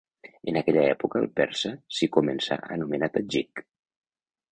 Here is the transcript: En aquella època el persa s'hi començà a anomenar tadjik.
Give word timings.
En 0.51 0.55
aquella 0.59 0.85
època 0.93 1.19
el 1.23 1.27
persa 1.39 1.71
s'hi 1.97 2.09
començà 2.15 2.57
a 2.63 2.71
anomenar 2.79 3.11
tadjik. 3.19 3.63